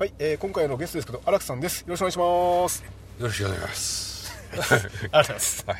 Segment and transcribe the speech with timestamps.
[0.00, 1.82] はい、えー、今回のゲストですけど荒木さんです。
[1.82, 2.82] よろしくお願いします。
[3.18, 4.32] よろしくお願いします。
[4.48, 4.78] ありがと
[5.10, 5.64] うございます。
[5.66, 5.78] はい。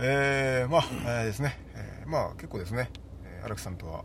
[0.00, 2.90] えー、まあ、えーですね、えーまあ結構ですね。
[3.24, 4.04] えー荒木さんとは、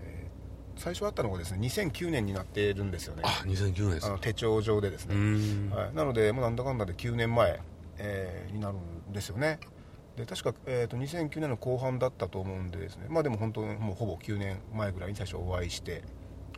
[0.00, 3.22] えー最初会ったのがですね2009年になっているんですよね。
[3.24, 4.18] あ、2009年ですあの。
[4.18, 5.74] 手帳上でですうね。
[5.74, 7.60] はい、なのでもうなんだかんだで9年前、
[7.98, 8.76] えーになる
[9.10, 9.58] んですよね。
[10.16, 13.06] で確か、えー、と2009年の後半だったと思うんでですね。
[13.08, 16.04] まあでも本当にもうほぼ9年前ぐらいに最初お会いして、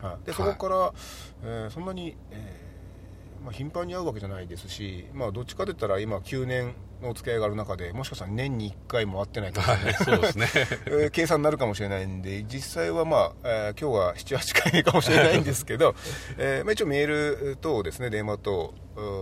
[0.01, 0.93] はい、でそこから、
[1.43, 2.69] えーそんなに、えー
[3.43, 9.85] まあ、頻繁に会うわけじゃないですし、まあ、どっちかといったら今9年のお付き合いがある中でもしかしたら年に1回も会ってないかもしれない。
[9.85, 10.47] はい、そうですね。
[10.87, 15.95] えー計算になるかもしれないんで実際は、まあえー今日が78回目かもしれないんですけど、
[16.37, 18.73] えーまあ、一応メール等ですね電話等。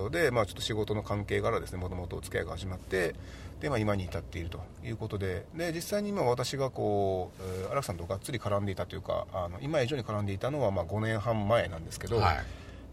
[0.07, 3.13] うで、まあ、ちょっと仕事の関係からですねもともとお付き合いが始まって
[3.59, 12.37] で、まあ、今に至っているということでで実際に今私がこうえー荒木さんとがっつり絡んでいたというかあの今以上に絡んでいたのはまあ5年半前なんですけど、はい。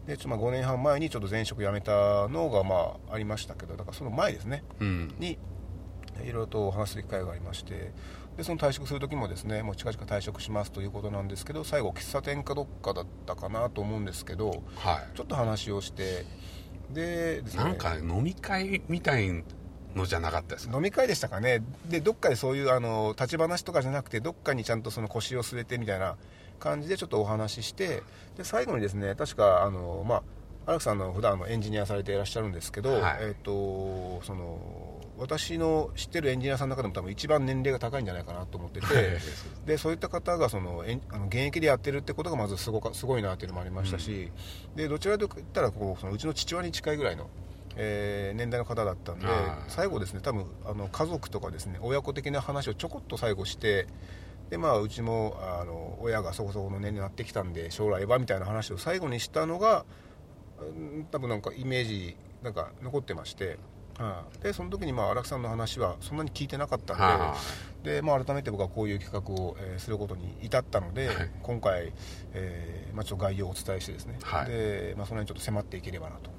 [0.07, 5.15] でちょまあ5年半前にちょっと前職辞めたのがまあありましたけどだからその前ですねうん。
[5.19, 5.37] に
[6.23, 7.91] いろいろとお話しする機会がありまして
[8.37, 16.25] でその退職する時もですねもう近々退職しますということなんですけど最後喫茶店かどっかだったかなと思うんですけどはちょっと話をして
[16.91, 17.41] で。
[17.41, 19.43] ねなんか飲み会みたい
[19.95, 20.75] のじゃなかったですか？
[20.75, 21.63] 飲み会でしたかね。
[21.87, 26.15] でどっかでそういうあの立ち話とかじゃなくてどっかにちゃんとその腰を据えてみたいな
[26.59, 28.03] 感じでちょっとお話しして
[28.37, 30.23] で最後にですね確かあのまあ
[30.67, 33.17] 荒木さんの普段のエンジニアされていらっしゃるんですけど、はい。
[33.21, 38.87] えっ、とその私の知ってるエンジニアさんの中でも多分一番年齢が高いんじゃないかなと思ってて
[39.65, 44.31] でそういった方がそのあの現役でやってるってことがまずすごかすごいなっていうのもありましたし、
[44.75, 47.29] でどちらかといったらこうそのうちの父親に近いぐらいの、
[47.75, 49.27] えー年代の方だったんで
[49.67, 53.87] 最後ですね多分あの家族とかですね親子的な話をちょこっと最後して
[54.49, 59.85] でまあうちもあの親がそこそこの年齢になってきたんで将来はみたいな話を最後にしたのが
[60.59, 60.63] う
[60.99, 63.57] ん多分なんかイメージなんか残ってまして、
[63.97, 64.43] はい。
[64.43, 67.35] でその時にまあ荒木さんの話はそんなに聞いてなかったんで、は
[67.83, 71.31] でまあ、改めて僕はこういう企画を、えーすることに至ったので、はい。
[71.41, 71.91] 今回、
[72.33, 74.45] えーまあ、ちょっと概要をお伝えしてですね、はい。
[74.47, 76.29] でまあ、その辺ちょっと迫っていければなと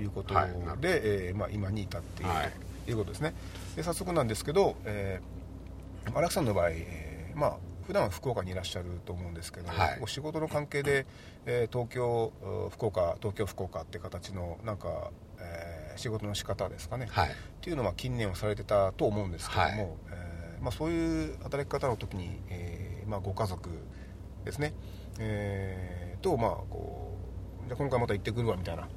[0.00, 2.52] いうことで、はいえーまあ、今に至っているはい。
[2.84, 3.34] ということですね。
[3.76, 5.44] で早速なんですけど、えー
[6.14, 7.56] 荒木さんの場合、えーまあ
[7.86, 9.98] 普段は福岡にいらっしゃると思うんですけど、はい。
[10.00, 11.06] お仕事の関係で、
[11.46, 17.28] えー東京う福岡東京福岡って形のなんか、えー仕事の仕方ですかね、はい。
[17.28, 19.78] っていうのは近年はされてたと思うんですけども、はい。
[20.10, 23.68] えーまあ、そういう働き方の時に、えーまあ、ご家族
[24.44, 24.74] ですね、
[25.20, 27.16] えーと、まあ、こ
[27.64, 28.88] うじゃあ今回また行ってくるわみたいな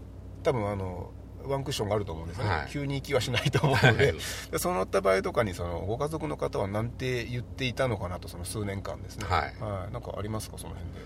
[0.47, 1.11] 多分あの
[1.45, 2.67] ワンクッションがあると思うんですよね、はい。
[2.69, 4.13] 急に行きはしないと思うので。
[4.57, 9.25] そうなった場合とかにそのご家族の方は何て言っていたのかなとその数年間ですね。
[9.27, 9.91] はい。
[9.93, 10.99] なんかありますかその辺で？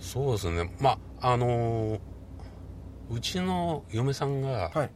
[0.00, 0.72] そうですね。
[0.80, 2.00] まあ、あのー
[3.10, 4.90] うちの嫁さんが、はい。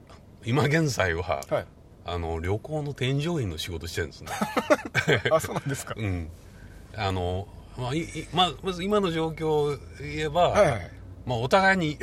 [0.44, 1.66] 今現在は、はい。
[2.04, 4.31] あの、旅行の添乗員の仕事してるんですね。
[5.32, 5.94] あそうなんですか。
[5.98, 6.31] うん。
[6.97, 10.91] あの、まあ、いいまあ、まず今の状況を言えば、はいはい。
[11.26, 11.98] まあ、お互いに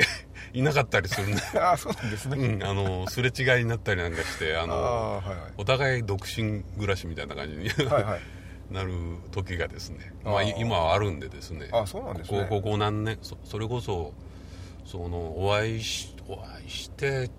[0.52, 5.52] いなかったりするんで、 あそうなんですね、うん、あの、すれ違いになったりなんかして、ああの、あはいはい。
[5.56, 8.20] お互い独身暮らしみたいな感じにはいはい。
[8.70, 8.92] なる
[9.32, 12.46] 時がですね、まあ、い今はあるんでですね、あそうなんですね。
[12.48, 14.14] ここ何年そ、それこそ、
[14.86, 17.30] その、お会いし、お会いして、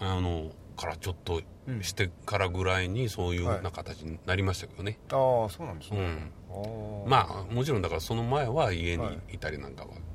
[0.00, 1.82] あの、からちょっとうん。
[1.82, 4.98] してからぐらいにそういうな形になりましたけどね。
[5.10, 7.10] ああそうなんですね、うん。
[7.10, 9.34] まあ、もちろんだからその前は家にはい。
[9.34, 10.09] いたりなんかははいはい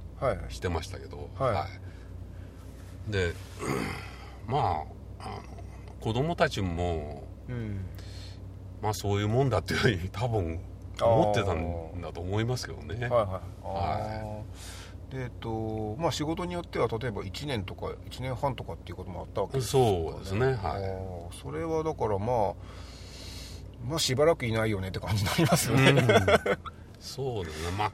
[0.50, 1.68] してましたけど、は
[3.10, 3.12] い。
[3.12, 3.34] で
[4.48, 4.62] まあ
[5.20, 5.44] あの
[6.00, 7.86] 子供たちも、うん。
[8.82, 10.60] まあ、そういうもんだっていうふうに 多分
[11.02, 13.08] 思ってたんだと思いますけどね。
[13.08, 13.64] はいはい。
[13.64, 14.44] は
[15.10, 20.54] でえっとまあ仕事によっては例えば1年とか1年半とかっていうこともあったわけですかそうですね。
[20.54, 20.80] は
[21.32, 21.36] い。
[21.42, 22.54] それはだからまあ
[23.88, 26.76] まあしばらくいないよねって感じになりますよね、うん
[27.06, 27.92] そうですねまあ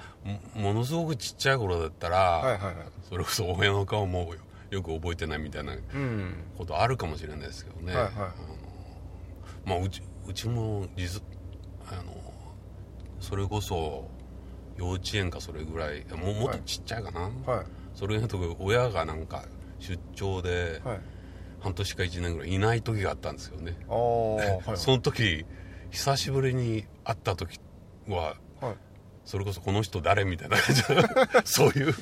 [0.55, 2.75] もものすごくちっちゃい頃だったら、はいはいはい。
[3.07, 4.33] それこそ親の顔も
[4.69, 8.13] よく覚えてないみたいなうんことあるかもしれないですけどね、はいはい。
[8.15, 8.33] あの
[9.65, 11.21] まあ、うちうちも実
[11.91, 12.03] あの
[13.19, 14.09] それこそ
[14.77, 17.65] 幼稚園かそれぐらいもうもっとちっちゃいかな、はい。
[17.93, 19.43] それの時親がなんか
[19.79, 20.99] 出張ではい。
[21.61, 24.77] 半年か1年ぐらいいない時があったんですよね、はいはい。
[24.79, 25.45] その時
[25.91, 27.59] 久しぶりに会った時
[28.07, 28.35] ははい
[29.25, 31.01] それこそこの人誰みたいな感じの
[31.45, 31.95] そういう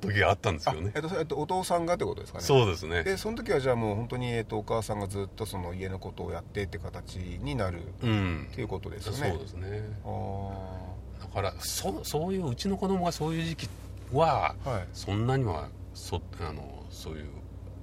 [0.00, 0.90] 時があったんですよね。
[0.94, 2.44] えっとそえっと、お父さんがってことですかね。
[2.44, 3.04] そうですね。
[3.04, 8.48] でその時はじゃあもう本当に、えっと、お母さんがずっとその家のことをやってって形になるうん。
[8.50, 9.82] っていうことですそうですね。
[10.04, 13.68] あだからそそういううちの子供がそういう時期
[14.12, 14.88] はあはい。
[14.94, 17.26] そんなにはそあのそういう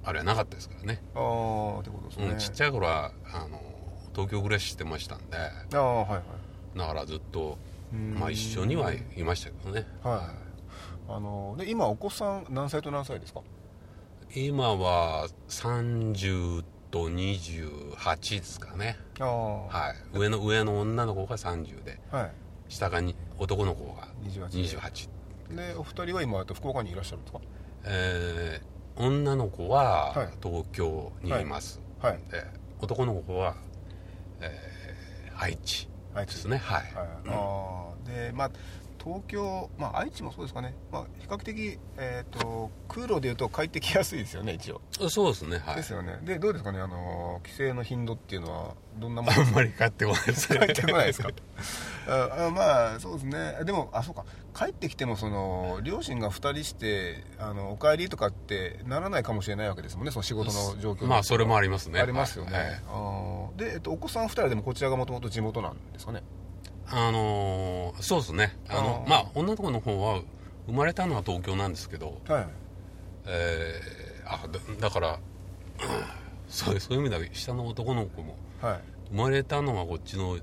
[0.02, 1.00] あれはなかったですからね。
[1.14, 3.62] ああってことですね、うん、ちっちゃい頃はあの
[4.12, 6.78] 東京暮らししてましたんでああはいはい。
[6.78, 7.73] だからずっと、うん
[8.18, 9.86] まあ、一緒にはいましたけどね。
[10.02, 10.30] は
[11.08, 11.12] い。
[11.12, 13.40] あので今お子さん何歳と何歳ですか？
[14.34, 18.96] 今は30と28ですかね。
[19.18, 20.18] はい。
[20.18, 22.30] 上の上の女の子が30ではい。
[22.68, 25.08] 下がに男の子が28 28
[25.56, 25.74] で。
[25.76, 27.40] お二人は今えっと福岡にいらっしゃるんですか？
[27.84, 30.18] えー女の子はい。
[30.20, 32.20] は東京にいます、はい。
[32.30, 32.44] で
[32.80, 33.56] 男の子は、
[34.40, 36.58] えー愛知あいつですね。
[36.58, 38.50] はい、はい、ああでまあ
[39.04, 44.80] 東京、まあ、愛知もそうですかね、まあ、比較的、えー、と空路でいうと帰ってきやすいですよね一応、
[45.10, 45.76] そうですねはい。
[45.76, 46.18] ですよね。
[46.22, 50.58] でどうですかねあの帰省の頻度っていうのはどんなもの あんまり帰ってこないですね。
[50.58, 51.28] 帰ってこないですか？
[52.08, 53.58] ああまあそうですね。
[53.64, 54.24] でもあそうか。
[54.56, 61.06] 帰ってきてもその両親が2人してあのお帰りとかってならないかもしれないわけですもんねその仕事の状況。
[61.06, 62.00] まあそれもありますね。
[62.00, 63.58] ありますよね、はい。
[63.58, 66.22] で、えっと、お子さん2人でもこちらがもともと地元なんですかね？
[66.88, 68.56] あのーそうですね。
[68.68, 70.20] あのまあ女の子の方は
[70.66, 72.46] 生まれたのは東京なんですけど、はい。
[73.26, 75.18] えーあだだから
[76.48, 78.80] そうそういう意味では下の男の子もはい。
[79.10, 80.38] 生まれたのはこっちの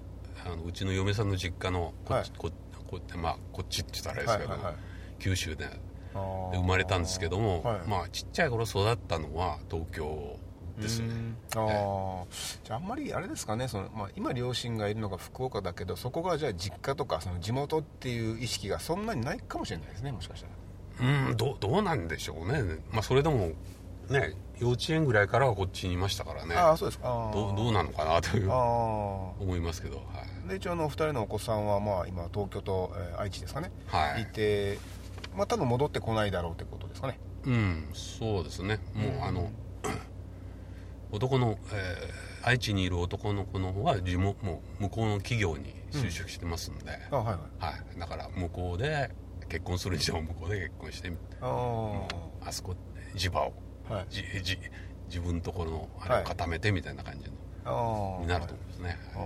[0.46, 2.38] あのうちの嫁さんの実家のこっち,、はい。
[2.38, 2.52] こ
[2.90, 4.84] こってまあこっちって言ったらあれですけど、はいはいはい。
[5.20, 5.66] 九州で
[6.14, 7.88] 生まれたんですけども、はい。
[7.88, 10.38] まあちっちゃい頃育ったのは東京
[10.82, 11.08] ですね。
[11.08, 11.36] うん。
[11.56, 12.26] ああ
[12.64, 13.68] じゃああんまりあれですかね。
[13.68, 20.54] その、まあ、今両親がいるのが福岡だけどそこがじゃあ実家とかその地元っていう意識がそんなにないかもしれないですねもしかしたら。
[21.30, 22.80] うんどうどうなんでしょうね。
[22.92, 23.52] まあそれでも
[24.10, 26.56] ね幼稚園ぐらいからはこっちにいましたからね。
[26.56, 27.32] ああそうですか。
[27.34, 28.56] どうどうなのかなというあ
[29.40, 30.06] 思いますけどはい。
[30.46, 34.24] あで一応あのお二人のお子さんはまあ今東京と、えー愛知ですかね、はい。
[34.24, 34.78] いて
[35.36, 37.20] まあ多分戻ってこないだろうってことですかね。
[37.46, 38.80] うんそうですね。
[38.94, 39.24] もう、うん。
[39.24, 39.50] あの
[41.12, 47.36] 男の、えー愛知にいる男の子の方は地元もう向こうの企業に就職してますんで、あはいはい。
[47.60, 49.12] はい、だから向こうで
[49.48, 52.02] 結婚する以上向こうで結婚してあ
[52.44, 52.76] あそこ
[53.16, 53.54] 地場を
[53.92, 54.06] あはい。
[54.10, 54.58] じじ
[55.08, 59.18] 自分のところのあれを固めてみたいな感じの、ああになると思うんですね、あ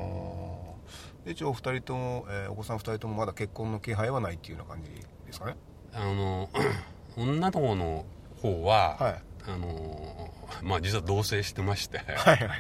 [1.24, 1.26] ー。
[1.28, 5.56] で一応お二人とも、えーお子さん二人ともまだ結婚の気配はないっていうような感じですかね？
[5.94, 6.50] あの
[7.16, 8.06] 女の子の
[8.42, 10.32] 方は、はいあの
[10.64, 12.58] まあ実は同棲してまして、はいはいはい。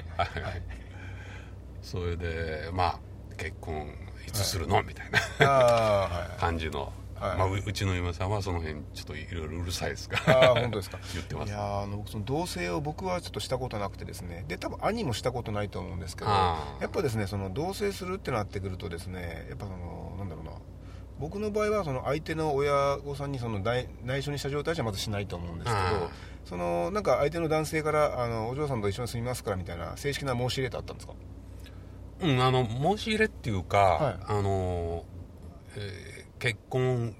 [1.81, 2.99] それでまあ
[3.37, 3.87] 結婚
[4.27, 6.09] いつするの、みたいな。
[6.39, 7.37] 感じの、はい。
[7.37, 10.31] まあ、ううちの嫁さんはその辺ちょっといろいろうるさいですか？
[10.33, 10.97] らああ本当ですか？
[11.13, 11.49] 言ってます。
[11.49, 14.45] いやーあの僕その同棲を僕はちょっとしたことなくてですね。
[14.47, 16.57] で多分兄もしたことないと思うんですけどや
[16.87, 20.14] っぱですねその同棲するってなってくるとですねやっぱその
[21.19, 26.09] 僕の場合はその相手の親御さんにその内内緒にした状態じゃまずしないと思うんですけあど
[26.43, 31.13] そのなんか相手の男性からあのお嬢さんと一緒に住みますからみたいな正式な申し入れってあったんですか？
[32.21, 34.17] うんあの申し入れっていうか、はい。
[34.27, 35.03] あの、
[35.75, 37.15] えー結婚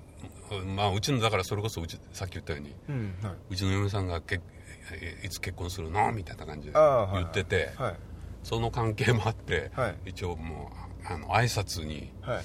[0.75, 3.33] まあうちのだからそれこそうちさっき言ったようにうんはい。
[3.51, 4.41] うちの嫁さんがけ
[4.91, 6.11] えいつ結婚するの？
[6.11, 7.95] みたいな感じで言ってて、はい。
[8.43, 9.95] その関係もあって、はい。
[10.05, 10.69] 一応も
[11.03, 12.43] うあの挨拶にはい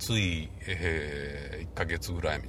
[0.00, 2.40] つい、え1ヶ月ぐらい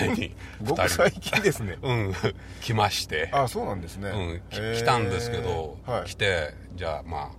[0.00, 1.76] 前に ごく最近ですね。
[1.82, 2.14] うん。
[2.62, 3.28] 来まして。
[3.32, 4.42] あそうなんですね、うん、
[4.74, 6.04] 来たんですけど、はい。
[6.08, 7.32] 来てじゃあま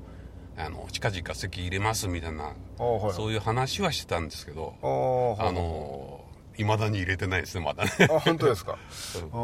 [0.58, 3.14] ああの近々席入れますみたいな、あはいはい。
[3.14, 6.26] そういう話はしてたんですけどあーはいあの
[6.58, 7.92] いまだに入れてないですねまだね。
[8.02, 8.78] あ本当ですか。
[9.16, 9.22] うん。
[9.22, 9.36] あ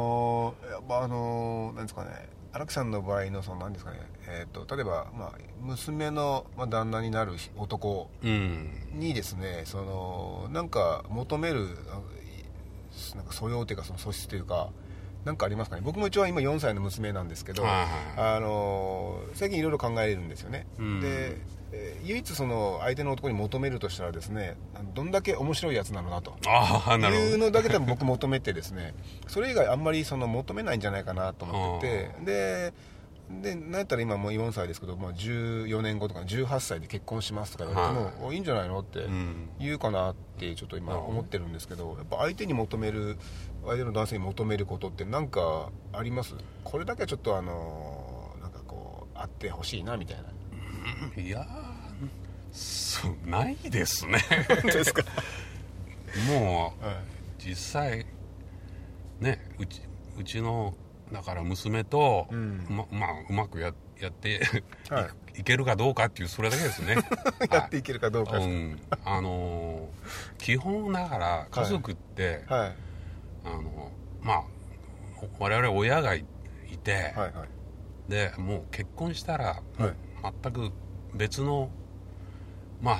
[0.67, 8.69] ーやっぱあのーなんですかね荒木さんの場合のそのなんですかねえっ、と例えばまあ娘のまあ旦那になる男うん。
[8.93, 12.01] にですねそのなんか求めるあ
[13.15, 14.69] なんか素養というかその素質というか
[15.25, 15.81] なんかありますかね？
[15.83, 21.01] 僕も一応今4歳の娘なんですけど、あのー最近いろいろ考えるんですよね、うん。
[21.01, 21.37] で、
[21.71, 24.55] えー唯一その相手の男に求めるとしたらですね
[24.95, 26.31] どんだけ面白いやつなのなと。
[27.09, 28.93] いうのだけ多分僕求めてですね
[29.27, 32.73] それ以外あんまりその求めないんじゃないかなと思っててで
[33.29, 38.13] でなんやったら今もう4歳ですけど、まあ、14年後とか18歳で結婚しますとか言われても、はい。
[38.21, 38.79] おいいんじゃないの？
[38.79, 39.49] ってうん。
[39.59, 43.17] 言うかなってちょっと今思ってるんですけどやっぱ相手に求める
[43.65, 46.35] 相手の男性に求めることって何かあります？
[46.63, 51.21] これだけはちょっとあのなんかこうあってほしいなみたいな。
[51.21, 51.45] いやー
[52.51, 54.19] そうないですね。
[54.63, 55.03] ですか、
[56.27, 56.95] もうはい。
[57.37, 58.05] 実際
[59.19, 59.81] ねうち
[60.17, 60.73] うちの
[61.11, 62.65] だから娘と、うん。
[62.69, 64.41] ままあうまくややって、、
[64.89, 65.43] はい。
[65.43, 66.95] けるかどうかっていうそれだけですね。
[67.51, 68.37] やっていけるかどうか。
[68.37, 72.75] ですうん、あのー基本だから家族って、はい
[73.45, 73.91] あの
[74.21, 74.43] まあ
[75.39, 76.25] 我々親がい
[76.71, 78.11] いて、はいはい。
[78.11, 79.93] でもう結婚したら、はい。
[80.43, 80.71] 全く
[81.13, 81.69] 別の
[82.81, 82.97] ま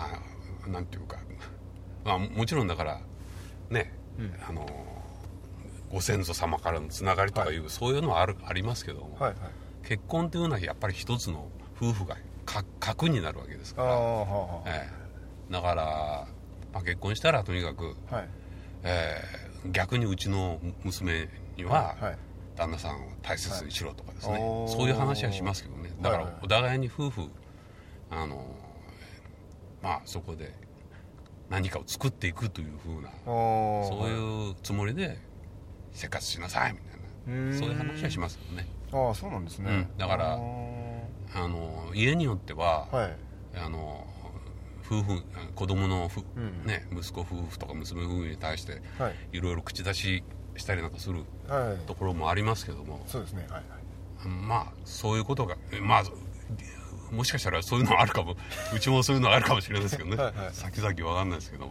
[0.65, 1.17] あなんていうか、
[2.05, 3.01] まあ、もちろんだから
[3.69, 4.34] ね、うん。
[4.48, 4.67] あの
[5.91, 7.58] ご先祖様からのつながりとかい。
[7.58, 9.36] う、そういうのはあるありますけども、はいはい。
[9.88, 13.89] 結婚っていうのはやっぱり一つの夫婦がか核になるわけですから、
[14.67, 14.89] え
[15.50, 15.53] え。
[15.53, 16.27] だから、
[16.74, 18.29] まあ、結婚したらとにかく、あはい。
[18.84, 22.18] えー逆にうちの娘には、はい。
[22.60, 25.92] 旦那さんを大切にしろとかですね、はいそういう話はしますけどね。
[26.01, 27.30] だからお互いに夫婦
[28.10, 28.54] あの
[29.82, 30.54] まあそこで
[31.50, 35.20] 何かを作っていくというふうなそういうつもりで
[35.94, 37.51] 生活しなさいみたいうん。
[37.51, 38.68] なそういう話はしますよね。
[38.92, 39.98] ああそうなんですね、うん。
[39.98, 40.38] だからあ
[41.48, 43.16] の家によっては、はい。
[43.56, 44.06] あの
[44.89, 45.24] 夫婦
[45.55, 46.65] 子供のふ、うん。
[46.65, 49.15] ね、息子夫婦とか娘夫婦に対してはい。
[49.34, 50.24] いろいろ口出し
[50.58, 51.86] したりなんかするはい。
[51.88, 53.63] ところもありますけども、そうですねはいはい。
[54.27, 56.03] まあそういうことがまあ
[57.12, 58.36] もしかしたらそういうのあるかも。
[58.75, 60.15] うちもそういうのあるかもしれないですけどね。
[60.15, 60.53] はいはい。
[60.53, 61.65] 先々わかんないですけど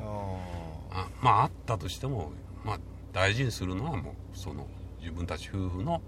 [0.90, 2.32] ああまああったとしても、
[2.64, 2.78] まあ、
[3.12, 4.66] 大事にするのはもうその
[5.00, 6.00] 自分たち夫婦の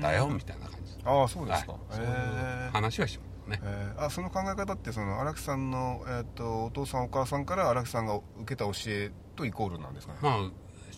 [0.00, 1.80] だよみたいな感じああそうですか、はい。
[1.90, 3.60] そういう話はしますね。
[3.62, 10.50] えーあその考え方ってその荒木さんの、えー、とお父さんお母さんから荒木さんが受けた教えとイコールなんですかね、まあ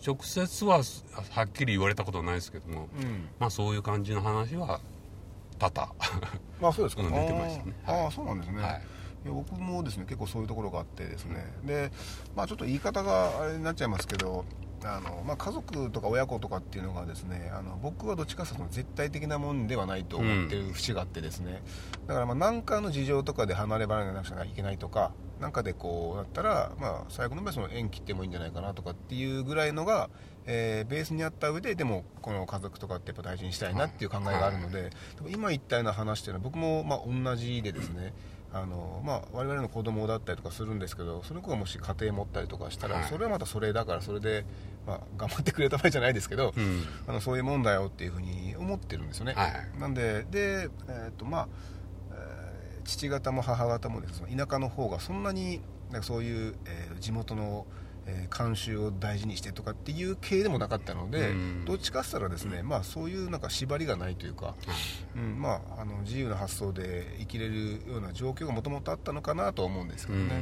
[0.05, 0.81] 直接は
[1.31, 3.29] はっきり言われたことはないですけども、うん。
[3.39, 4.79] まあそういう感じの話は
[5.57, 5.93] 多々
[6.61, 7.73] まあそうですか、うん出てましたね。
[7.85, 8.05] はい。
[8.07, 8.81] あそうなんですね、はい。
[9.25, 11.91] 僕もですね結構そういうところがあってですね、で
[12.35, 14.45] まあちょっと言い方があれになっちゃいますけど
[14.85, 21.63] あの、まあ、家族とか親子とかっていうのがですねあの僕はどっちかというと絶対的なもんではないと思ってる節があってですね、
[22.07, 30.09] だからまあ何かの事情とかで離れ離れなくちゃいけないとかなんかでこうなったら、まあ、最後の場合その縁切ってもいいんじゃないかなとかっていうぐらいのが、
[30.45, 34.91] えーベースにあった上ででもこの家族とかってやっぱ大事にしたいなっていう考えがあるので、
[35.29, 38.13] 今言ったような話っていうのは僕もまあ同じでですね
[38.55, 43.03] あのまあ、我々の子供だったりとかするんですけどその子がもし家庭持ったりとかしたら、はい。
[43.03, 44.45] それはまたそれだからそれで、
[44.87, 46.83] まあ、頑張ってくれた場合じゃないですけど、うん。
[47.05, 49.79] あのそういうもんだよっていうふうに思ってるんですよね、はい。
[49.79, 51.47] なんでで、えーとまあ
[52.13, 55.59] えー父方も母方もですね田舎の方がそんなに
[55.91, 57.65] なんかそういう、えー地元の、
[58.05, 61.65] えー慣習を大事にしてとかっていう系でもなかったので、うん。
[61.65, 64.55] どっちかって言ったらですね、まあ、そういうなんか縛りがないというか、
[65.15, 65.41] うん。
[65.41, 70.31] まあ、あの自由な発想で生きれるような状況がもともとあったのかなとは思うんですけどね、うん。
[70.31, 70.37] う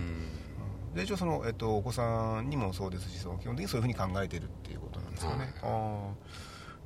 [0.91, 0.93] ん。
[0.95, 6.43] で一応その、えっと、お子さんにもそうですしその基本的にそういうふうに考えてるっていうことなんですよね、はい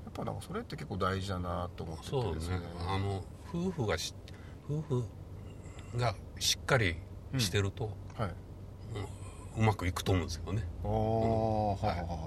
[0.07, 2.61] やっぱなんかそれって結構大事だなと思っててそうですね。
[2.87, 4.15] あの夫婦がし
[4.69, 5.05] 夫婦
[5.97, 6.95] がしっかり
[7.37, 8.33] してると、はい、
[9.57, 10.63] うまくいくと思うんですよね。
[10.83, 12.19] ああ、はいはいはいはい。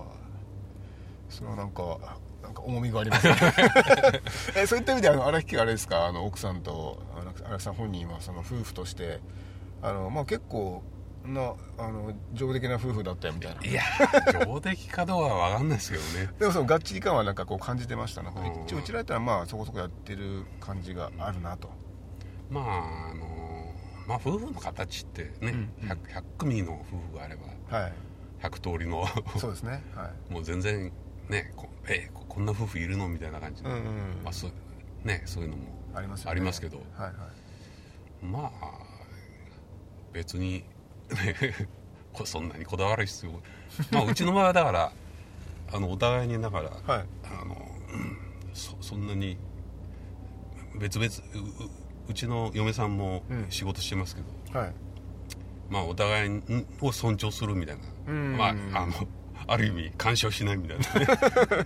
[1.29, 1.99] それはなんか
[2.43, 3.37] なんか重みがありますね。
[4.57, 6.07] えそういった意味であの荒木家あれですか？
[6.07, 6.99] あの奥さんと
[7.47, 9.21] 荒木さん本人はその夫婦として
[9.83, 10.83] あの、まあ、結構
[11.25, 13.63] なあの上出来な夫婦だったよみたいな。
[13.65, 13.83] いや
[14.47, 16.33] 上出来かどうかは分かんないですけどね。
[16.41, 18.23] でもそのがっちり感はなんかこう感じてました。
[18.23, 18.63] なんかうん。
[18.65, 21.71] 一応うちらやったらまあそこそこやってる感じがあるなと。
[22.51, 23.40] まああの
[24.11, 25.49] まあ夫婦の形ってね、うん
[25.83, 25.89] うん。
[25.89, 27.93] 100, 100組の夫婦があればはい。
[28.43, 29.07] 100通りの
[29.39, 29.85] そうですね。
[29.95, 30.33] はい。
[30.33, 30.93] もう全然
[31.29, 33.85] ねこえここんな夫婦いるのみたいな感じの、うんうん
[34.25, 34.53] まあ、そう
[35.05, 35.63] ねそういうのも
[35.95, 36.31] ありますよね。
[36.33, 36.79] ありますけど。
[36.79, 38.25] はいはい。
[38.25, 38.73] まあ
[40.13, 40.65] 別に
[42.13, 43.33] こそんなにこだわる必要
[43.93, 44.93] まあうちの場合はだから
[45.73, 47.07] あのお互いにだから、はい。
[47.23, 47.55] あの
[47.93, 48.19] うん
[48.55, 49.39] そそんなに
[50.81, 51.09] 別々
[52.11, 53.47] うううちの嫁さんもうん。
[53.51, 54.73] 仕事してますけど、はい。
[55.69, 56.43] まあお互い
[56.81, 58.37] を尊重するみたいな、うん。
[58.37, 58.53] まああ
[58.87, 58.93] の
[59.47, 60.85] ある意味干渉しないみたいな。
[60.85, 61.07] ね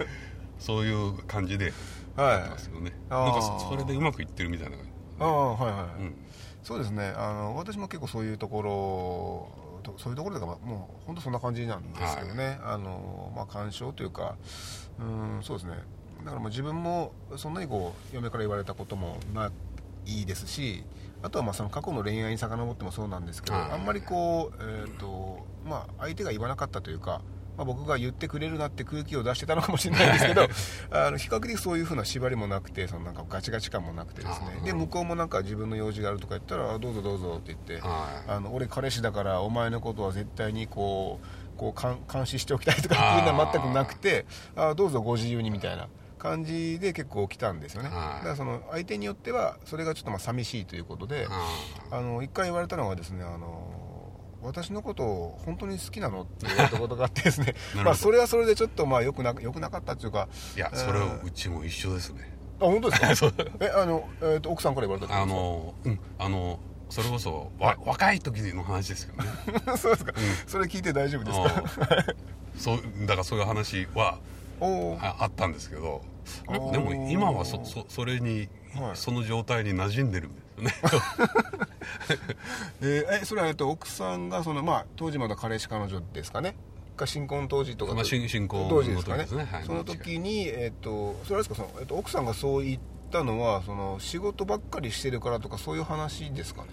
[0.58, 1.72] そういう感じで
[2.16, 3.24] やってますよね、あー。
[3.24, 6.14] なんかそそれでうまくいってるみたいな感じ、ああはいはい、うん。
[6.62, 7.12] そうですね。
[7.16, 14.36] あの私も結構そういうところとそういうところというか、まあもう本当そんな感じなんですけどね、あのまあ干渉というか
[14.98, 15.74] うんそうですね。
[16.24, 19.50] だからまあ自分もそんなにこう嫁から言われたこともな
[20.06, 20.84] いですし
[21.22, 23.72] あとはまあその過去の恋愛に遡ってもそうなんですけどはい。
[23.72, 27.22] あんまりこう、えーとまあ、相手が言わなかったというか、
[27.56, 30.42] まあ、僕が言ってくれるなって空気を出してたのかもしれないですけど
[30.92, 34.60] あの比較的そういうふうな縛りもなくてそのなんかガチガチ感もなくてですね。
[34.64, 38.30] で向こうもなんか自分の用事があるとか言ったらあどうぞどうぞって言ってはい。
[38.30, 45.88] あの俺彼氏だからお前のことは絶対にこうこう監監視しておきたいとかっていうのは全くなくてあどうぞご自由にみたいな
[46.24, 47.90] 感じで結構来たんですよね。
[47.90, 48.22] だはい。
[48.22, 51.48] からその相手によってはそれがちょっとまあ寂しいということであ
[51.90, 53.82] あの一回言われたのがですねあの
[54.42, 57.54] 私のことを本当に好きなのって言われたことがあってですね
[57.84, 62.30] まあそれはそれでちょっとまあよくなよくなかったっていうかーいやそれはうちも一緒ですね。
[62.60, 63.14] あ本当ですか？
[63.16, 63.34] そう。
[63.60, 66.58] えあの、えーと奥さんから言われたあのうんあの
[66.90, 69.24] それこそわ若い時の話ですよね。
[69.76, 70.12] そうですか、
[70.46, 71.32] それ聞いて大丈夫で
[71.66, 72.04] すか？
[72.56, 74.18] そうだからそういう話は
[74.60, 76.02] あったんですけど
[76.46, 76.72] あー。
[76.72, 78.96] でも今はそそそれに、はい。
[78.96, 80.74] その状態に馴染んでるんですよね。
[82.82, 86.54] えーえそれは、えっと、奥さんがその、まあ、当時まだ彼氏彼女ですかね？
[86.96, 89.26] か新婚当時とかまあ新新婚当時ですかね？
[89.30, 89.44] ね。
[89.44, 89.64] はい。
[89.64, 91.54] その時に、えっとそれはですか？
[91.56, 96.68] その、えっと、奥さんがそう言ったのはその仕事ばっかりしてるからとかそういう話ですかね？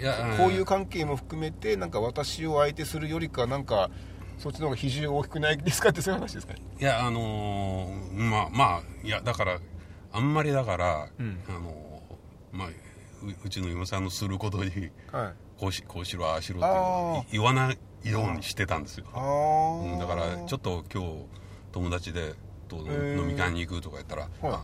[0.00, 3.90] いやこういう関係も含めてなんか私を相手するよりかなんか
[4.38, 6.54] そっちの方が比重大きくないですかってそういう話ですか？
[6.54, 9.58] ねいやあのーまあまあいやだから
[10.12, 11.38] あんまりだから、うん。
[11.48, 12.72] あのーまあう
[13.44, 15.34] うちの嫁さんのすることにはい。
[15.58, 21.24] こうしこうしろああしろって言わないようにしてたんですよ、うん、だからちょっと今日
[21.72, 22.34] 友達で
[22.68, 23.18] とー。
[23.20, 24.30] 飲み会に行くとか言ったら、はい。
[24.42, 24.60] ああ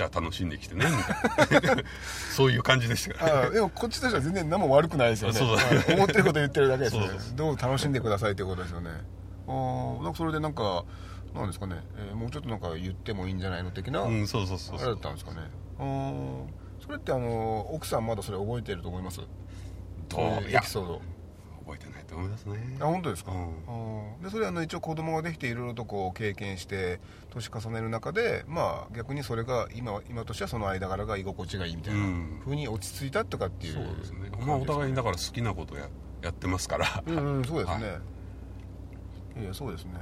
[0.00, 1.82] じゃあ楽しんできてねみたいな。
[2.34, 3.34] そういう感じでしたから。
[3.40, 5.34] ああでもこっちとしては全然何も悪くないですよね。
[5.38, 5.62] そうだ。
[5.62, 7.06] はい思ってること言ってるだけですね。
[7.36, 8.90] どう楽しんでくださいということですよね。
[9.46, 10.84] ああなんかそれでなんか
[11.34, 15.36] なんですかね、えーもうちょっとなんか言ってもいいんじゃないの的な、うんそうそうそうあれだったんですかね。
[15.78, 16.44] あー
[16.82, 19.20] それってあの奥さんまだそれ覚えてると思います？
[20.08, 21.02] とそうエピソード？
[21.70, 22.76] 覚えてないと思いますね。
[22.80, 23.36] あ本当ですか、う
[24.20, 24.22] ん。
[24.22, 32.40] でそれはあの一応子供ができていろいろとこう経験して年重ねる中でまあ逆にそれが今は今としてはその間柄が居心地がいいみたいなうん。
[32.44, 34.30] ふうに落ち着いたとかっていうそうですね。
[34.44, 35.88] まあお互いにだから好きなことや
[36.22, 37.02] やってますから。
[37.06, 37.90] うんうんそうですね、は
[39.38, 39.42] い。
[39.42, 39.92] い、やそうですね。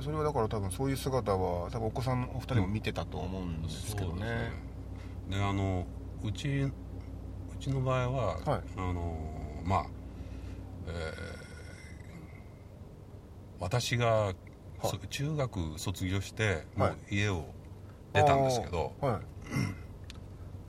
[0.00, 4.52] それはだから多分そういう姿は多分お子さんお二人も見てたと思うんですけどね,、そうですね。
[5.30, 5.86] であの
[6.22, 6.72] うちう
[7.60, 8.62] ちの場合は、はい。
[8.76, 9.16] あの
[9.64, 9.86] まあ、
[10.88, 11.44] えー
[13.60, 14.34] 私が、
[14.82, 17.46] そ中学卒業してもはう家を
[18.12, 19.20] 出たんですけど、は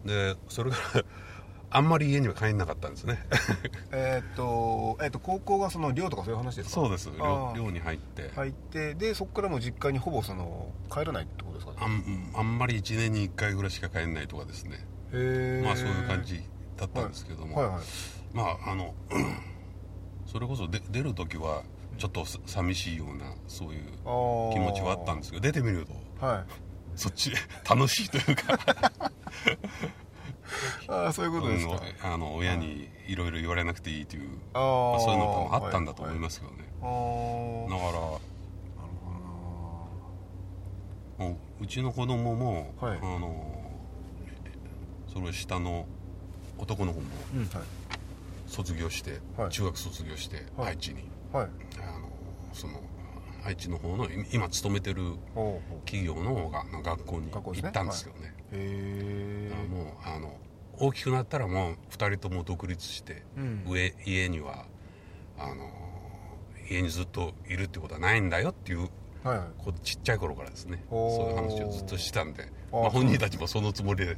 [0.05, 0.07] い。
[0.07, 1.03] でそれから
[1.71, 3.19] あんまり家には帰んなかったんですね。
[3.91, 6.75] えーっと,、えーっと高校がその寮とかそういう話ですか？
[6.75, 7.09] そうです。
[7.19, 11.71] あ寮に入って、入ってでそこからもう実家にほぼその帰らないってことですか？
[11.73, 14.77] ねあんあんまり1年に1回ぐらいしか帰んないとかですね。
[15.11, 16.41] へえまあそういう感じ
[16.77, 17.83] だったんですけども、はいはい。
[18.31, 18.93] まああの
[20.35, 21.63] それこそで出る時は
[21.97, 23.83] ちょっとさ寂しいようなそういう
[24.51, 25.85] 気持ちはあったんですけど出てみる
[26.19, 26.45] とはい。
[26.97, 27.31] そっち
[27.69, 28.59] 楽しいというか。
[30.93, 31.71] ああそういうことですか、
[32.05, 33.15] うんあの親にい。
[33.15, 37.69] ろいろ言われなくていいという、あまあ、あそういうのもあったんだと思いますけどね、あー。
[37.69, 38.01] だからなる
[41.17, 41.29] ほも
[41.61, 42.97] ううちの子供も、はい。
[42.97, 43.71] あの
[45.07, 45.85] その下の
[46.57, 47.74] 男の子もうんはい
[48.55, 49.49] 卒業して、はい。
[49.49, 50.69] 中学卒業して、はい。
[50.69, 51.09] 愛知に。
[51.31, 51.49] はい。
[51.81, 52.09] あの
[52.53, 52.81] その
[53.45, 55.17] 愛知の方のい今勤めてる
[55.85, 60.33] 企業のが学校に行ったんですけどねへだからもうあの
[60.79, 63.63] 大きくなったらもう2人とも独立して、うん。
[63.67, 64.65] 上家には
[65.37, 65.69] あの
[66.69, 68.89] 家にずっといるってことはないんだよっていう
[69.25, 69.47] えはいはい。
[69.57, 70.83] こうちっちゃい頃からですね。
[70.89, 74.17] そういう話をずっとしてたんで、まあ、本人たちもそのつもりで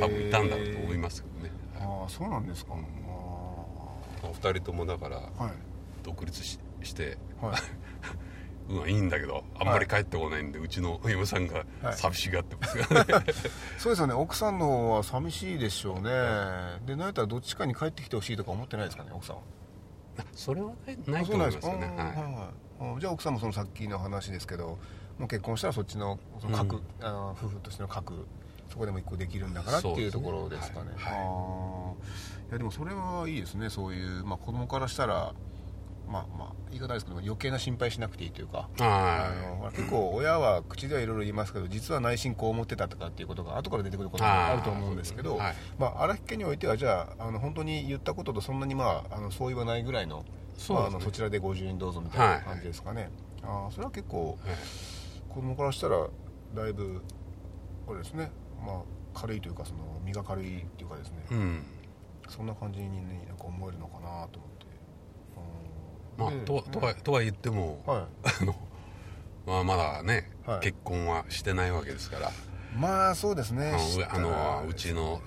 [0.00, 2.78] 多分いたんだろうと思いますけどね、ああそうなんですか、う。
[2.78, 2.80] ん
[4.22, 5.22] あ2人ともだから
[6.02, 7.56] 独立ししてはい。
[8.68, 11.96] うんいいんだけどあんまり帰ってこないんで、うちの嫁さんがはい。
[11.96, 13.24] 寂しがってますからね、
[13.78, 14.14] そうですよね。
[14.14, 16.02] 奥さんの方は寂しいでしょうね。
[16.86, 19.42] でなんやったらどっちかに帰ってきてほしいとか思ってないですかね奥さんは。
[20.32, 21.60] それはないないあと思いますよね。
[21.62, 22.12] そうなんですかはい。
[22.12, 22.40] あーはいは
[22.92, 22.96] い。
[22.96, 24.78] あじゃあ奥さんもそのさっきの話ですけど
[25.18, 26.82] もう結婚したらそっちのその核、うん。
[27.00, 28.24] あの夫婦としての核
[28.70, 30.90] そこでも一個できるんだからっていうところですかね。
[30.96, 31.12] はい。
[31.14, 31.94] あー
[32.50, 33.70] いやでもそれはいいですね。
[33.70, 35.32] そういう、まあ、子供からしたら
[36.08, 38.68] まあまあ言い方ですけど余計な心配しなくていいというか。
[38.80, 39.30] あは
[39.62, 45.54] の結構親は口ではいろいろ言いますけど実は内心こう思ってたとかっていうことが後から出てくることもあると思うんですけどはい。
[45.78, 50.24] まあ、荒木家においてはじゃああの本当に言ったこととそんなにまああの相違はないぐらいの
[50.56, 50.80] そね。
[50.80, 53.10] まあ、あのそちらでご自由にどうぞみたいな感じですかね、
[53.44, 54.58] ああそれは結構いはい
[55.28, 56.08] 子供からしたら
[56.56, 57.00] だいぶ
[57.86, 58.32] これですね。
[58.66, 58.82] まあ
[59.14, 61.62] 軽いというかその身が軽いっていうかですね、うん
[62.30, 64.66] そんな感じに、ね、なんか思えるのかなと思って。
[66.16, 68.54] まあでととはとは言っても、はあの
[69.46, 70.60] まあ、まだね、はい。
[70.60, 72.28] 結婚はしてないわけですから。
[72.28, 72.32] い
[72.76, 73.74] まあそうですね。
[74.10, 75.20] あのうちの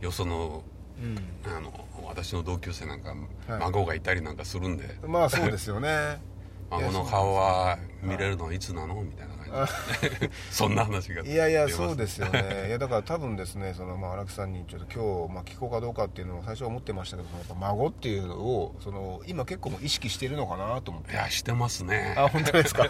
[0.00, 0.62] よその
[0.98, 1.18] うん。
[1.44, 1.72] あの
[2.04, 3.18] 私の同級生なんか、はい。
[3.60, 4.96] 孫がいたりなんかするんで。
[5.06, 6.20] まあそうですよね。
[6.70, 9.02] 孫の顔は見れるのはいつなの？
[9.02, 9.41] みたいな
[10.50, 12.66] そんな話がいやいやそうですよね。
[12.68, 21.12] いやだから多分ですねその、まあ、荒木さんにちょっと今日、まあ、聞こうかどうかっていうのを最初は思ってましたけどやっぱ孫っていうのをその今結構もう意識してるのかなと思って。
[21.12, 22.14] いやしてますね。
[22.16, 22.84] あ本当ですか？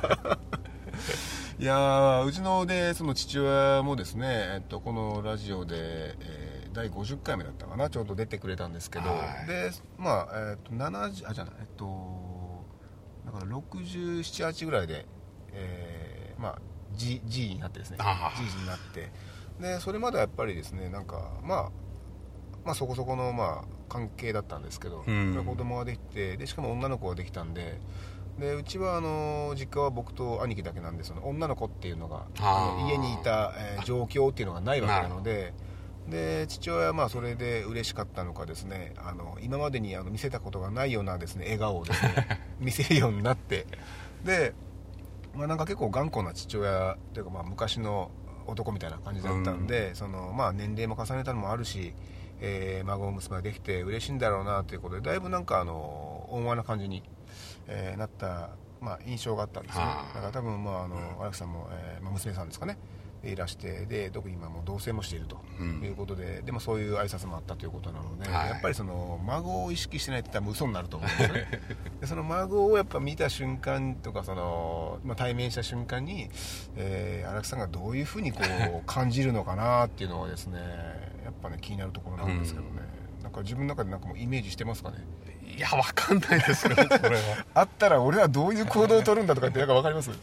[1.59, 9.47] いやーうちのでその父親もですね、えっと、このラジオで、えー第50回目だったかなちょうど出てくれたんですけど、はい。
[9.47, 12.65] でまあえっと70あじゃないえっと
[13.27, 15.05] だから678ぐらいで、
[15.53, 16.02] えー
[16.43, 16.59] まあ
[16.97, 17.99] G, G になってですね。
[18.01, 19.11] あ G になって。
[19.61, 21.71] でそれまではやっぱりですねなんかまあ
[22.65, 25.45] まあそこそこのまあ関係だったんですけど、うん。
[25.45, 27.81] 子供ができてでしかも女の子ができたんで
[28.39, 32.27] でうちはあの実家は僕と兄貴だけなんでその女の子っていうのが
[32.89, 35.53] 家にいた、えー状況っていうのがないわけなので
[36.09, 43.67] で父親はまあそれで嬉しかったのかですねあの今までにあの見せたことがないようなですね笑顔をですね 見せるようになって。
[44.25, 44.55] で、
[45.35, 48.11] まあ、なんか結構頑固な父親というかまあ昔の
[48.47, 51.95] 男みたいな感じだったんで、そのまあ、年齢も重ねたのもあるし、
[52.41, 57.03] えー孫娘ができて嬉しいんだろうなということでだいぶなんかあの温和な感じに、
[57.69, 59.85] えーなった、まあ、印象があったんですね。
[59.85, 60.15] はあ。
[60.15, 62.75] だから多分まああの荒木さんも、えーまあ、娘さんですかね。
[62.75, 62.81] で
[63.25, 65.81] いらしてで特に今もう同棲もしているとうん。
[65.83, 68.49] いうことで、でもそういう挨拶もあったということなので、はい。
[68.51, 71.49] やっぱりその孫を意識してないって言ったら嘘になると思うんですよね。
[72.01, 76.31] でその孫をやっぱ見た瞬間とかその、まあ、対面した瞬間に、
[76.77, 78.41] えー荒木さんがどういうふうにこ
[78.83, 80.59] う感じるのかなっていうのはですね
[81.25, 82.83] やっぱね気になるところなんですけどね、
[83.23, 84.97] なんか自分の中でなんかもうイメージしてますかね？
[85.57, 90.11] いやわかんないですよそれは、 あったら俺はどういう行動を取るんだとかってなんか分かります？
[90.11, 90.17] うん、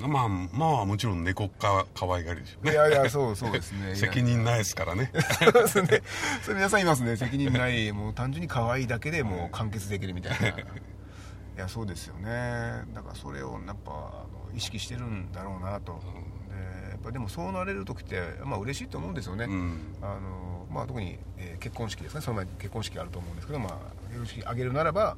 [0.00, 2.72] まあまあもちろん猫っか可愛がりでしょうね。
[2.72, 3.94] いやいやそうそうですね。
[3.96, 5.10] 責任ないですからね。
[5.40, 6.02] そうですね。
[6.42, 7.16] それ皆さんいますね。
[7.16, 10.48] 責任ないもう単純に可愛いだけでもう完結できるみたいな。
[10.48, 10.54] い
[11.56, 12.84] やそうですよね。
[12.94, 16.00] だからそれをやっぱ意識してるんだろうなと、
[16.48, 19.78] でやっぱでもそうなれる時ってまあ嬉しいと思うんですよね、うん。
[20.00, 22.20] あのまあ、特に、えー結婚式ですね。
[22.20, 23.72] その前に結婚式あると思うんですけど、まあ、
[24.08, 25.16] 結婚式あげるならば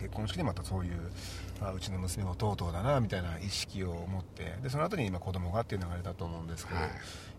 [0.00, 1.10] 結婚式でまたそういう
[1.68, 6.90] あうちの娘もとうとうだなみたいな意識を持ってでその後に今子供がっていう流れだと思うんですけど、はい。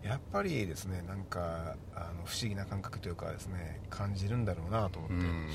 [0.06, 5.48] やっぱりですねなんかあの不思議な感覚というかですね感じるんだろうなと思って、うん。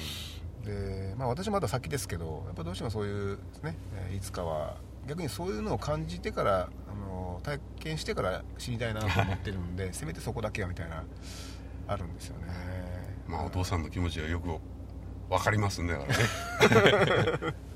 [0.63, 3.75] で、まあ、私まだ先ですけどやっぱどうしてもそういうですね、
[4.09, 11.03] えーいつかは逆にそういうのを感じてからあの体験してから死にたいなと思ってるんで せめてそこだけはみたいな
[11.87, 12.45] あるんですよね。
[13.27, 14.49] まあお父さんの気持ちはよく
[15.29, 17.55] わかりますねだからね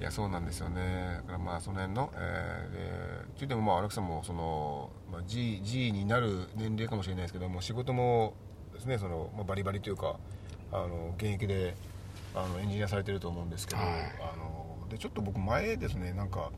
[0.00, 1.20] いやそうなんですよね。
[1.22, 8.34] だからまあその辺の、えー、でといってもまあ荒木さんもその、まあ、G, G になる年齢かもしれないですけども仕事も
[8.74, 10.16] ですねその、まあ、バリバリというか
[10.70, 11.74] あの現役で
[12.34, 13.90] あのエンジニアされてると思うんですけど、はい。
[14.32, 16.50] あのでちょっと僕前ですねなんか、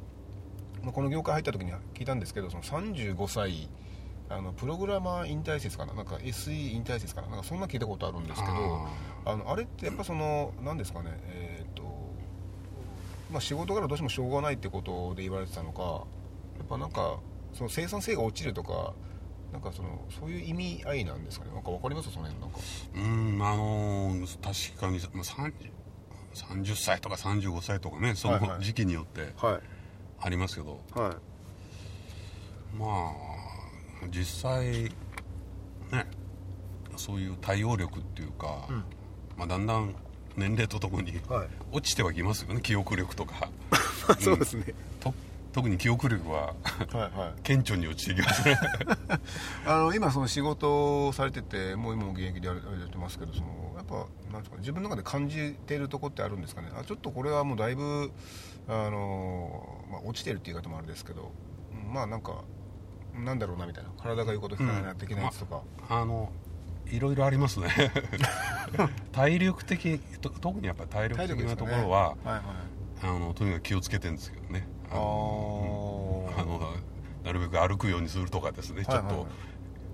[0.83, 3.69] まあ、この業界入った時に聞いたんですけどその35歳
[4.29, 8.55] あのプログラマー引退説かななんか SE 引退説かななんかそんな聞いたことあるんですけど
[9.25, 11.80] ああのあれってやっぱその何ですかねえっ、と
[13.31, 17.19] まあ仕事柄どうしてもしょうがないってことで言われてたのかやっぱなんか
[17.53, 18.93] その生産性が落ちるとか
[19.53, 21.53] なんかそのそういう意味合いなんですかね？
[21.55, 22.11] なんかわかります？
[22.13, 22.59] その辺なんか。
[22.95, 25.53] うんあのー確かにまあ 30,
[26.35, 29.61] 30歳とか35歳とかねその時期によってはい。
[30.23, 32.79] ありますけど、はい。
[32.79, 34.65] まあ実際
[35.93, 36.07] ね
[36.97, 38.85] そういう対応力っていうか、うん。
[39.37, 39.95] まあ、だんだん
[40.41, 41.49] 年齢とともにはい。
[41.73, 43.49] 落ちてはきますよね記憶力とか。
[44.19, 44.65] そうですね、
[44.99, 45.15] と
[45.53, 46.55] 特に記憶力はは
[46.95, 47.43] いはい。
[47.43, 48.59] 顕著に落ちていきますね。
[49.67, 56.71] あの今その仕事をされててもう今も現役でやられてますけどそのやっぱなんですかね自分の中で感じているとこってあるんですかね。
[56.75, 58.11] あちょっとこれはもうだいぶ
[58.69, 61.31] あの、まあ、落ちてるっていう言い方もあれですけど
[61.87, 62.43] うんまあなんか
[63.15, 63.91] なんだろうなみたいな。
[64.01, 66.31] 体が言うこと聞かないな的なやつとか、あの
[66.91, 67.69] いろいろありますね。
[69.13, 72.43] 体力的と特にやっぱり体力的なところは、はいはい。
[73.03, 74.67] あのとにかく気をつけてるんですけどね。
[74.91, 76.61] ああのーあの
[77.25, 79.27] なるべく歩くようにするとかですね、はいはいちょっと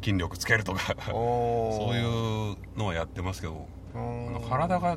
[0.02, 0.94] 筋力つけるとか。
[1.10, 4.96] そういうのはやってますけどあの体が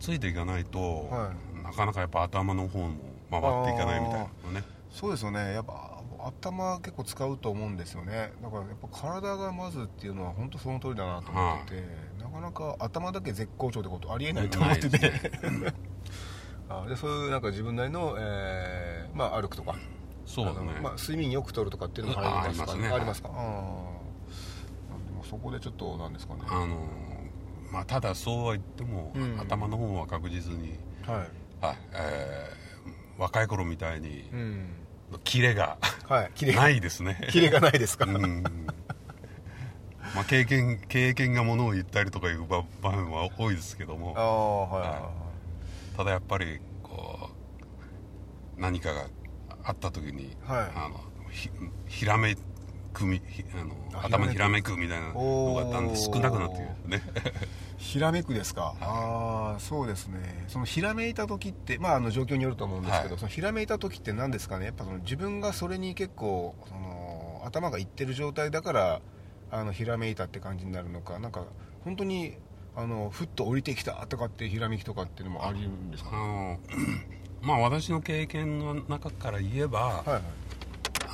[0.00, 2.94] ついていかないと、はなかなかやっぱ頭の方も
[3.30, 4.64] 回っていかないみたいなのね。
[4.90, 5.52] そうですよね。
[5.54, 5.91] やっぱ
[6.26, 8.32] 頭結構使うと思うんですよね。
[8.42, 11.82] だからやっぱ体がまずっていうのは本当その通りだなと思ってて、
[12.22, 15.74] なかなか頭だけ絶好調ってことありえないと思ってて、ない です
[16.68, 19.74] あでそういうなんか自分なりの、えーまあ、歩くとか。
[20.24, 20.78] そうだね。
[20.80, 22.78] まあ、睡眠よくとるとかっていうのもありますか？
[22.78, 22.88] ね。
[22.88, 23.36] ありますか、あー。
[24.90, 26.40] なんでもそこでちょっとなんですかね。
[26.48, 26.78] あの
[27.72, 29.40] まあただそうは言っても、うん。
[29.40, 31.16] 頭の方は確実に、はい。
[31.66, 32.62] はいえー
[33.18, 34.68] 若い頃みたいにうん
[35.24, 36.62] キレがはいキレが。
[36.62, 37.28] ないですね。
[37.30, 38.42] キレがないですか、うん。
[40.14, 44.14] まあ経験経験がものを言ったりとかいう場場面は多いですけども。
[44.14, 45.10] はいはいは
[45.96, 47.30] ただやっぱりこ
[48.58, 49.06] う何かが
[49.64, 50.70] あった時に、はい。
[50.74, 51.50] あのひ
[51.86, 52.36] ひらめ
[52.92, 57.02] くみひあのあ頭にひらめくみたいなのがだんだん少なくなってくるね
[57.82, 60.44] ひらめくですか、ああそうですね。
[60.46, 63.18] そのひらめいた時ってまああの状況によると思うんですけど、はい。
[63.18, 64.66] そのひらめいた時って何ですかね？
[64.66, 69.00] やっぱその自分がそれに結構その頭がいってる状態だから
[69.50, 71.44] あのひらめいたって感じになるのかなんか
[71.84, 72.36] 本当に
[72.76, 76.10] あのふっと降りてきたとかってひらめきとかっていうのもありるんですか？
[77.42, 80.22] まあ私の経験の中から言えば、はいはい。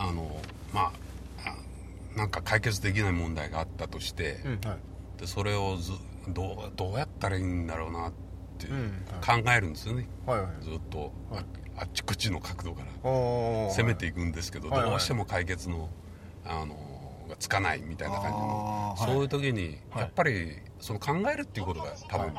[0.01, 0.39] あの
[0.75, 0.93] まあ
[2.15, 4.79] あなんか解決できない問題があったとして、うんはい。
[5.19, 5.93] でそれをず
[6.33, 8.13] どうどうやったらいいんだろうなっ
[8.59, 10.65] てうん考えるんですよね、はいはい。
[10.65, 11.45] ずっと、はい。
[11.77, 12.87] ああっちこっちの角度から。
[13.03, 14.91] 攻攻めていくんですけど、はいはい。
[14.91, 15.89] どうしても解決の
[16.45, 16.75] あの
[17.29, 20.01] がつかないみたいな感じの、そういう時にはい。
[20.03, 22.35] やっぱりその考えるっていうことが多分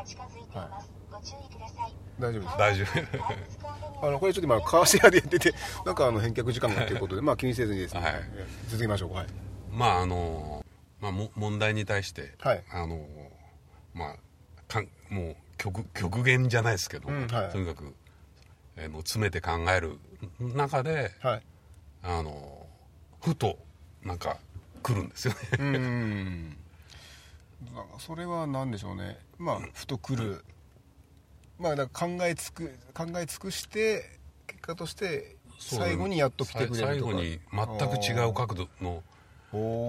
[2.19, 2.57] 大丈夫です。
[2.57, 5.53] 大丈夫あのこれちょっと今カーシェアでやってて
[5.85, 8.13] なんかあの返却時間がということでまあ気にせずにですね、はい。
[8.67, 9.13] 続きましょう。
[9.13, 9.27] はい。
[9.71, 10.65] まああの、
[10.99, 12.63] まあ、も問題に対して、はい。
[12.71, 13.05] あの
[13.93, 14.15] まあ
[14.67, 17.51] かんもう極極限じゃないですけど、うんはい。
[17.51, 17.93] とにかく、
[18.77, 19.97] えーもう詰めて考える
[20.39, 21.41] 中ではい。
[22.03, 22.65] あの
[23.21, 23.57] ふと
[24.03, 24.37] なんか
[24.81, 25.39] 来るんですよね。
[25.53, 26.57] うーん
[27.65, 29.19] だからそれは何でしょうね。
[29.37, 30.45] まあふと来る。
[31.59, 35.79] まあだから考えつく考え尽くして結果としてそう。
[35.79, 36.87] 最後にやっと来てくれるとか。
[36.87, 39.03] 最後に全く違う角度の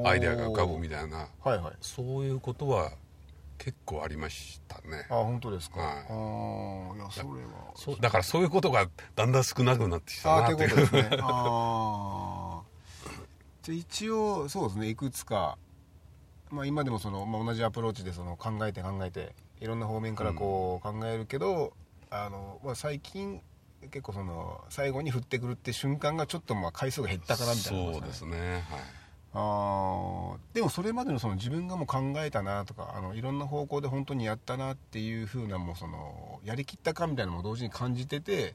[0.04, 1.28] アイデアが浮かぶみたいな。
[1.44, 1.74] はいはい。
[1.80, 2.90] そういうことは
[3.60, 5.06] 結構ありましたね。
[5.10, 5.88] あ本当ですか、はい。
[5.88, 7.72] ああいやそれは。
[7.74, 10.70] そうだからそういうことがだんだん少なくなってきたああなっていう。
[10.70, 11.18] ということですね。
[11.20, 12.62] ああ
[13.62, 15.58] じゃあ一応そうですねいくつか、
[16.50, 21.74] まあ、今でもその、まあ、同じアプローチでその考えて考えていろんな方面からこう考えるけど、
[22.08, 23.42] あのまあ、最近
[23.90, 28.99] 結構その最後に降ってくるって瞬間がちょっとまあ回数が減ったかなみたいなことそうですねはい
[29.32, 38.54] あーでもそれまでのその自分がもう考えたなとかあのいろんな方向で本当にやったなっていう風なもうそのやりきったかみたいなのも同時に感じてて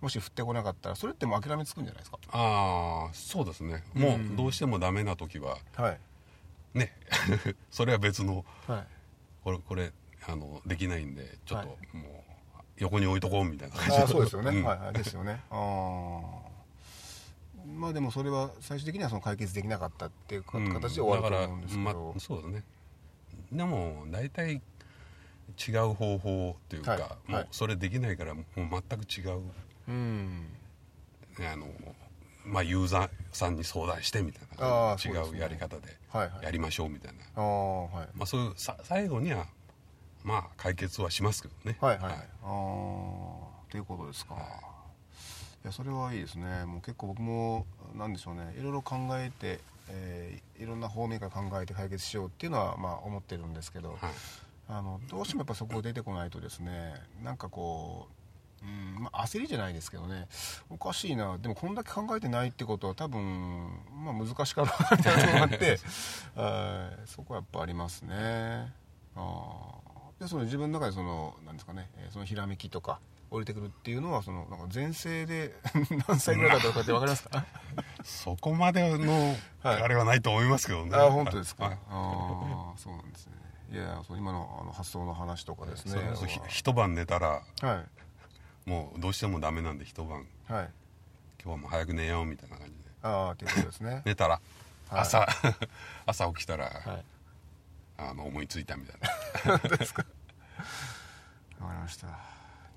[0.00, 2.18] もし降ってこなかったらそれってもう諦めつくんじゃないですか？
[2.32, 3.82] ああそうですね。
[3.94, 5.98] もうどうしてもダメな時ははい。
[6.74, 6.92] ね。
[7.70, 8.86] それは別のはい。
[9.44, 9.92] これこれ
[10.28, 12.12] あのできないんでちょっとはもう
[12.78, 14.64] 横に置いとこうみたいな感じああそうですよね、ん。
[14.64, 14.92] はいはい。
[14.92, 15.40] ですよね。
[15.50, 16.45] ああ
[17.76, 22.64] まあでもそれは最終的にはその解決できなかったっていう形で終わると思うんですけど、まそうだね。
[23.52, 24.62] でも大体
[25.68, 27.44] 違う方法っていうか、はいもはい。
[27.44, 29.40] うそれできないからもう全く違う。
[29.88, 30.46] うん。
[31.38, 31.66] あの
[32.44, 36.44] まあユーザーさんに相談してみたいな違そうやり方ではいはい。
[36.44, 38.08] やりましょうみたいな、ああはい。
[38.14, 39.46] まあそういうさ最後には
[40.24, 41.76] まあ解決はしますけどね。
[41.80, 42.46] はいはい、ああ
[43.70, 44.38] ということですか、い、
[45.66, 46.64] やそれはいいですね。
[46.64, 48.54] もう結構僕もなんでしょうね。
[48.58, 53.98] いろいろ考えて、えーいろんな方面から考えて解決しようっていうのはまあ思ってるんですけど、はい。
[54.68, 58.08] あのどうしてもやっぱそこ出てこないとですねなんかこ
[58.62, 60.26] う、うんまあ、焦りじゃないですけどね
[60.70, 61.36] おかしいな。
[61.38, 63.68] でもこんだけ考えてないってことは多分、
[64.04, 65.78] まあ、難しかろうなみたいなのがあって
[66.34, 67.08] はい。
[67.08, 68.72] そこはやっぱありますね。
[69.14, 70.20] あー。
[70.20, 72.98] でその自分の中でそのなんですかねえーそのひらめきとか
[73.36, 75.54] 降りてくるっていうのはそのなんか前世で
[76.08, 77.44] 何歳ぐらいだったかって分かりますか？
[78.04, 79.82] そこまでのはい。
[79.82, 81.74] あれはないと思いますけどね、あ本当ですか、はい。
[81.74, 83.32] ああそうなんですね。
[83.72, 86.00] いやそう今のあの発想の話とかですね。
[86.48, 87.84] 一晩寝たらは
[88.66, 88.68] い。
[88.70, 90.26] もうどうしてもダメなんで一晩。
[90.48, 90.70] はい。
[91.42, 92.78] 今日はもう早く寝ようみたいな感じで。
[93.02, 94.02] ああということですね。
[94.06, 94.40] 寝たら
[94.88, 95.00] はい。
[95.00, 95.26] 朝、
[96.06, 97.04] 朝起きたら、はい。
[97.98, 99.00] あの思いついたみたい
[99.44, 99.52] な。
[99.52, 99.78] わかり
[101.80, 102.35] ました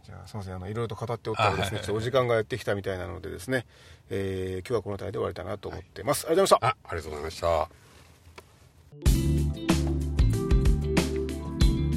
[0.10, 3.68] じゃあすみませんあのいろいろと語っておったらですね、お時間がやってきたみたいなのでですね、
[4.10, 7.70] えー、今日はこの辺りで終わりたいなと思ってます、はい、ありがとうございましたありがとうございました。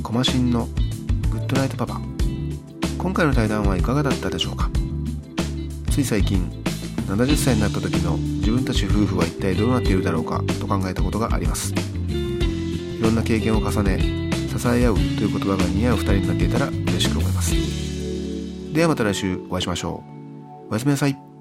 [0.02, 0.66] コマシンの
[1.30, 2.02] グッドナイトパパ。
[2.98, 4.68] 今回の対談はいかがだったでしょうか？
[5.90, 6.50] つい最近
[7.06, 11.72] 70歳になった時の自分たち夫婦は一体どうなっているだろうかと考えたことがあります。
[11.72, 11.76] い
[13.02, 16.68] ろんな経験を重ね支え合うという言葉が似合う2人になっていたら
[18.72, 20.02] ではまた来週お会いしましょ
[20.66, 20.70] う。
[20.70, 21.31] おやすみなさい。